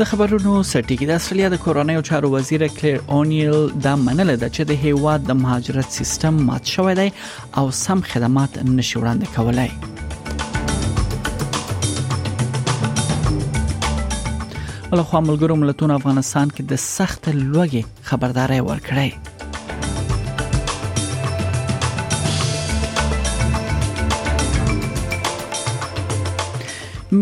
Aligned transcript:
د 0.00 0.04
خبرونو 0.08 0.50
سرټیګي 0.66 1.06
د 1.08 1.16
استرالیا 1.20 1.48
د 1.54 1.56
کورونایو 1.64 2.00
چارو 2.08 2.28
وزیر 2.34 2.64
کلیر 2.74 2.98
اونیل 3.16 3.58
دا 3.88 3.96
منله 4.04 4.36
ده 4.44 4.48
چې 4.48 4.62
د 4.70 4.80
هیواد 4.84 5.24
د 5.32 5.42
مهاجرت 5.42 5.90
سیستم 5.98 6.34
مات 6.52 6.66
شوی 6.78 6.94
دی 7.02 7.10
او 7.56 7.68
سم 7.82 8.00
خدمات 8.14 8.58
نشي 8.58 9.00
وړاندې 9.00 9.36
کولای 9.38 9.70
له 14.96 15.02
خوا 15.08 15.20
ملګرو 15.20 15.56
ملتونو 15.62 15.94
افغانستان 15.96 16.48
کې 16.54 16.62
د 16.70 16.78
سخت 16.82 17.22
لوږې 17.52 17.82
خبرداري 18.12 18.56
ورکړې 18.68 19.10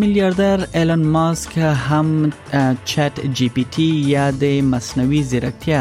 میلیاردر 0.01 0.60
ایلن 0.83 1.02
ماسک 1.16 1.52
هم 1.88 2.09
چټ 2.93 3.15
جی 3.43 3.47
پی 3.59 3.65
ټي 3.74 3.88
یا 4.15 4.27
د 4.45 4.57
مصنوعي 4.73 5.23
ځیرکتیا 5.33 5.80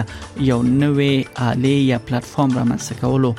یو 0.49 0.59
نوې 0.81 1.13
آله 1.49 1.75
یا 1.91 1.97
پلیټ 2.05 2.23
فارم 2.33 2.51
رامنځته 2.57 3.01
کولو 3.05 3.33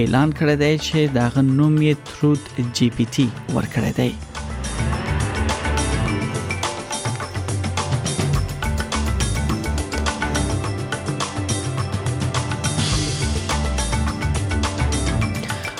اعلان 0.00 0.28
کړی 0.38 0.56
دی 0.64 0.72
چې 0.86 0.98
دا 1.20 1.28
غنوم 1.36 1.74
یې 1.86 1.96
تروت 2.12 2.64
جی 2.80 2.88
پی 2.96 3.06
ټي 3.14 3.26
ورکړی 3.54 3.92
دی 4.00 4.10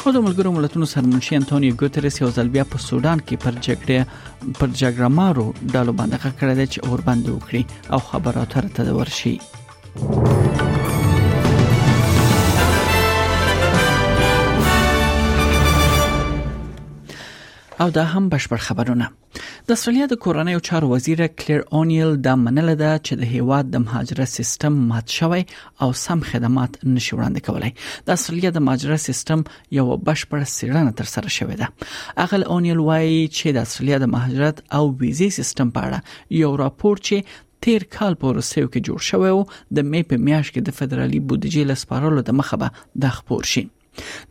خو 0.09 0.13
د 0.17 0.21
ملګرو 0.27 0.51
ملتونو 0.53 0.87
سرمنشي 0.91 1.35
انټونیو 1.39 1.75
ګوتریس 1.81 2.15
یو 2.21 2.29
ځل 2.37 2.51
بیا 2.53 2.63
په 2.75 2.83
سودان 2.85 3.21
کې 3.31 3.41
پر 3.43 3.57
جګړه 3.67 4.53
پر 4.61 4.69
جګړه 4.83 5.09
مارو 5.17 5.43
ډالو 5.75 5.95
باندې 5.99 6.23
خکړه 6.23 6.55
د 6.61 6.63
چور 6.77 7.03
باندې 7.09 7.35
وکړي 7.35 7.63
او 7.97 8.01
خبرو 8.13 8.45
اترو 8.47 8.71
ته 8.79 8.95
ورشي 9.01 9.35
او 17.85 17.91
دا 17.99 18.05
هم 18.15 18.33
بشپړ 18.37 18.69
خبرونه 18.69 19.07
د 19.69 19.73
استرالیا 19.77 20.05
د 20.11 20.17
کورنیو 20.25 20.61
چارو 20.67 20.87
وزیر 20.91 21.21
کلیر 21.41 21.63
اونیل 21.81 22.13
دا 22.27 22.33
منله 22.45 22.75
ده 22.83 22.93
چې 23.07 23.13
د 23.23 23.29
هیواد 23.33 23.67
د 23.73 23.83
مهاجره 23.87 24.27
سیستم 24.35 24.79
مات 24.93 25.15
شوی 25.17 25.41
او 25.87 25.89
سم 26.05 26.23
خدمات 26.29 26.73
نشي 26.95 27.13
وړاندې 27.19 27.47
کولای 27.51 27.73
د 28.09 28.17
استرالیا 28.17 28.53
د 28.57 28.63
مهاجره 28.71 28.97
سیستم 29.09 29.45
یو 29.81 29.87
بشپړ 30.07 30.49
سیرانه 30.55 30.95
تر 31.03 31.11
سره 31.15 31.35
شوې 31.37 31.61
ده 31.61 32.27
اغل 32.27 32.47
اونیل 32.59 32.83
وایي 32.91 33.21
چې 33.27 33.59
د 33.59 33.67
استرالیا 33.71 34.01
د 34.05 34.13
مهاجرت 34.17 34.65
او 34.81 34.85
ویزې 34.89 35.39
سیستم 35.41 35.75
په 35.79 35.87
اړه 35.89 36.43
یو 36.45 36.51
راپور 36.67 37.05
چې 37.07 37.65
تیر 37.67 37.89
کال 37.99 38.21
په 38.25 38.37
روسیو 38.41 38.69
کې 38.69 38.91
جوړ 38.91 39.11
شوی 39.13 39.35
او 39.37 39.45
د 39.55 39.93
مې 39.93 40.15
په 40.15 40.25
میاشت 40.31 40.55
کې 40.59 40.69
د 40.71 40.81
فدرالي 40.83 41.23
بودیجې 41.25 41.73
لپاره 41.75 42.17
له 42.21 42.41
مخه 42.43 42.65
به 42.65 42.87
د 43.07 43.19
خبر 43.21 43.51
شي 43.55 43.69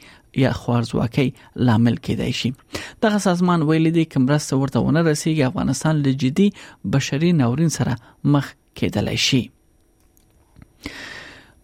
یا 0.45 0.53
خوارزواکۍ 0.61 1.29
لامل 1.69 1.99
کېدای 2.09 2.39
شي 2.41 2.55
دغه 3.07 3.21
سازمان 3.27 3.63
ویل 3.71 3.91
دي 3.99 4.07
کمرسته 4.17 4.61
ورته 4.63 4.85
ونه 4.89 5.05
رسیدي 5.11 5.45
افغانستان 5.51 6.03
له 6.07 6.17
جدي 6.25 6.49
بشري 6.97 7.33
ناورین 7.43 7.75
سره 7.81 7.97
مخ 8.35 8.53
کېدلای 8.83 9.23
شي 9.29 9.43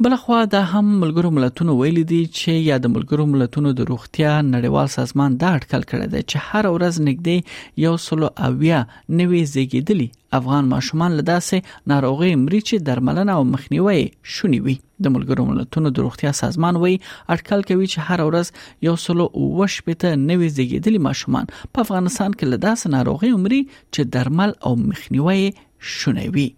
بلخوا 0.02 0.44
دا 0.52 0.62
هم 0.72 0.84
ملګرو 1.00 1.30
ملتونو 1.38 1.72
ویلي 1.80 2.02
دي 2.12 2.20
چې 2.28 2.62
یا 2.68 2.76
د 2.84 2.90
ملګرو 2.94 3.24
ملتونو 3.34 3.70
د 3.80 3.86
روغتیا 3.90 4.30
نړیوال 4.54 4.88
سازمان 4.94 5.36
دا 5.42 5.52
اټکل 5.58 5.82
کړی 5.92 6.06
دی 6.14 6.22
چې 6.24 6.48
هر 6.48 6.68
ورځ 6.76 6.94
نږدې 7.08 7.78
یو 7.84 7.92
سلو 8.06 8.30
اویا 8.48 8.80
نوې 8.92 9.42
زیږیدلي 9.52 10.06
افغان 10.38 10.70
ماشومان 10.72 11.14
له 11.18 11.26
داسې 11.28 11.92
ناروغي 11.92 12.32
مري 12.44 12.60
چې 12.68 12.86
درملنه 12.88 13.36
او 13.38 13.44
مخنیوي 13.52 14.02
شونی 14.38 14.58
وي 14.66 14.74
د 15.06 15.14
ملګرو 15.18 15.46
ملتونو 15.52 15.94
د 16.00 16.04
روغتیا 16.08 16.32
سازمان 16.40 16.80
وایي 16.86 16.98
اټکل 17.04 17.64
کوي 17.70 17.88
چې 17.92 18.08
هر 18.08 18.26
ورځ 18.30 18.66
یو 18.88 18.96
سلو 19.04 19.28
وش 19.36 19.78
پته 19.84 20.12
نوې 20.24 20.52
زیږیدلي 20.56 21.04
ماشومان 21.08 21.52
په 21.56 21.86
افغانستان 21.86 22.34
کې 22.36 22.50
له 22.50 22.64
داسې 22.66 22.98
ناروغي 22.98 23.32
مري 23.46 23.62
چې 23.70 24.12
درمل 24.18 24.58
او 24.70 24.74
مخنیوي 24.88 25.40
شونی 25.94 26.28
وي 26.38 26.48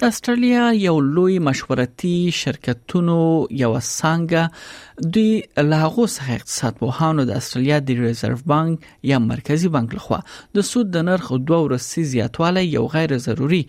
د 0.00 0.08
استرالیا 0.14 0.66
یو 0.74 0.92
لوی 1.14 1.34
مشورتي 1.46 2.10
شرکتونو 2.42 3.16
یو 3.62 3.68
څنګه 3.78 5.10
دوی 5.16 5.32
لاغو 5.72 6.04
څخه 6.14 6.36
اقتصاد 6.38 6.78
پوهانو 6.82 7.26
د 7.30 7.40
استرالیا 7.40 7.78
د 7.88 7.98
ریزرو 8.04 8.38
بانک 8.52 8.86
یا 9.10 9.18
مرکزی 9.24 9.70
بانک 9.74 9.96
لخوا 9.98 10.20
د 10.60 10.64
سود 10.68 10.88
د 10.94 11.04
نرخ 11.08 11.26
دوه 11.32 11.58
ورځې 11.64 12.10
زیاتوالی 12.14 12.62
یو 12.76 12.86
غیر 12.94 13.14
ضروري 13.26 13.60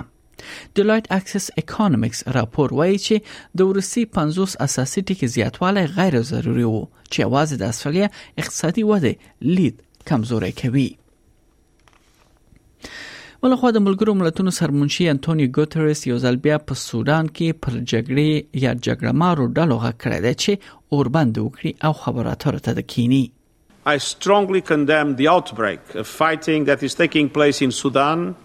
ډلایټ 0.76 1.06
اکسس 1.19 1.47
اکانومکس 1.62 2.20
راپور 2.37 2.73
وایي 2.79 2.99
چې 3.06 3.58
د 3.61 3.70
ورسي 3.73 4.05
50 4.19 4.55
اساسي 4.67 5.02
ټکي 5.11 5.29
زیاتوالی 5.37 5.82
غیر 5.99 6.17
ضروري 6.32 6.64
وو 6.69 6.81
چې 7.12 7.20
आवाज 7.29 7.52
د 7.62 7.73
اسټرالیا 7.73 8.08
اقتصادي 8.44 8.85
وده 8.91 9.12
لید 9.58 9.85
کمزوري 10.11 10.50
کوي 10.62 10.87
ولخو 13.44 13.73
د 13.75 13.85
ملګرو 13.88 14.14
ملتونو 14.20 14.55
سرمنشي 14.61 15.08
انټونیو 15.14 15.50
ګوتریس 15.58 16.06
یو 16.12 16.17
ځل 16.25 16.41
بیا 16.46 16.56
په 16.70 16.82
سودان 16.85 17.29
کې 17.35 17.61
پر 17.67 17.76
جګړې 17.76 18.64
یا 18.64 18.73
جګړه 18.87 19.20
مارو 19.25 19.50
ډلو 19.61 19.79
غکړه 19.85 20.29
ده 20.29 20.32
چې 20.44 20.96
اوربند 20.96 21.43
وکړي 21.44 21.91
او 21.91 21.99
خبراتو 22.05 22.58
ته 22.69 22.76
د 22.81 22.88
کینی 22.94 23.23
I 23.85 23.97
strongly 23.97 24.61
condemn 24.61 25.17
the 25.17 25.29
outbreak 25.29 25.81
of 25.94 26.06
fighting 26.06 26.67
that 26.67 26.82
is 26.82 26.94
taking 26.94 27.31
place 27.31 27.62
in 27.62 27.73
Sudan 27.73 28.37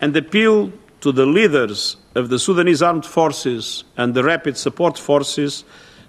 and 0.00 0.14
appeal 0.14 0.70
to 1.00 1.10
the 1.10 1.24
leaders 1.24 1.96
of 2.14 2.28
the 2.28 2.38
Sudanese 2.38 2.82
armed 2.82 3.06
forces 3.06 3.84
and 3.96 4.12
the 4.12 4.22
rapid 4.22 4.58
support 4.58 4.98
forces 4.98 5.64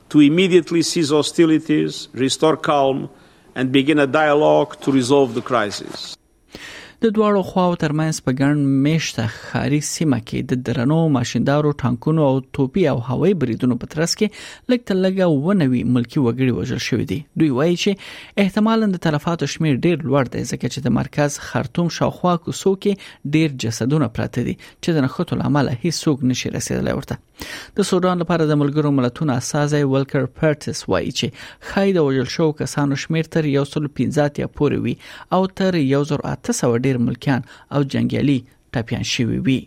to 0.10 0.19
immediately 0.19 0.81
cease 0.81 1.10
hostilities, 1.10 2.10
restore 2.13 2.57
calm, 2.57 3.10
and 3.56 3.72
begin 3.72 3.98
a 3.98 4.07
dialogue 4.07 4.78
to 4.81 4.92
resolve 4.92 5.36
the 5.36 5.42
crisis. 5.42 6.18
د 7.03 7.09
دواړو 7.15 7.39
خواو 7.47 7.73
ترمنځ 7.83 8.19
په 8.25 8.33
ګڼ 8.41 8.59
میشته 8.83 9.23
خاري 9.38 9.79
سیمه 9.88 10.19
کې 10.27 10.44
د 10.51 10.59
درنو 10.67 11.00
ماشیندارو 11.15 11.71
ټانکونو 11.81 12.27
او 12.27 12.38
توپی 12.57 12.85
او 12.91 12.94
هوایي 13.07 13.33
بریدونو 13.41 13.77
په 13.81 13.89
ترڅ 13.95 14.13
کې 14.21 14.71
لکه 14.73 14.97
لګه 15.00 15.47
ونوي 15.47 15.81
ملکی 15.95 16.23
وګړي 16.23 16.53
وژل 16.59 16.81
شوی 16.85 17.07
دي 17.09 17.17
دوی 17.44 17.50
وایي 17.57 17.75
چې 17.83 18.45
احتمالاً 18.45 18.89
د 18.95 19.03
تلفاتو 19.07 19.50
شمیر 19.55 19.75
ډیر 19.88 19.97
لوړ 20.07 20.31
دی 20.35 20.44
ځکه 20.51 20.71
چې 20.73 20.85
د 20.88 20.95
مرکز 21.00 21.39
خرطوم 21.50 21.89
شاوخوا 21.97 22.38
کوڅو 22.45 22.73
کې 22.85 23.35
ډیر 23.35 23.59
جسدونه 23.65 24.09
پراته 24.19 24.47
دي 24.49 24.56
چې 24.63 24.99
د 24.99 25.06
نخټو 25.07 25.41
لامل 25.44 25.73
هیڅ 25.75 26.01
څوک 26.07 26.25
نشي 26.31 26.56
رسیدلی 26.57 26.95
ورته 27.01 27.21
د 27.77 27.80
سودان 27.89 28.15
لپاره 28.21 28.44
د 28.47 28.53
ملګرو 28.62 28.89
ملتونو 28.97 29.31
اساسي 29.41 29.81
ولکر 29.94 30.24
پرټس 30.39 30.80
وایي 30.91 31.12
چې 31.19 31.27
خای 31.68 31.89
د 31.94 32.00
وژل 32.07 32.30
شو 32.35 32.47
کسانو 32.62 32.95
شمیر 33.03 33.25
تر 33.33 33.44
115 33.62 34.41
یا 34.44 34.47
پورې 34.57 34.77
وي 34.83 34.95
او 35.35 35.41
تر 35.62 35.71
1800 35.83 36.85
ډیر 36.85 36.97
ملکیان 37.07 37.41
او 37.74 37.80
جنگیالي 37.94 38.38
ټپيان 38.74 39.03
شوي 39.13 39.39
وي 39.45 39.59